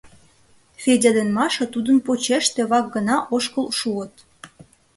[0.81, 4.13] Федя ден Маша тудын почеш тевак гына ошкыл шуыт.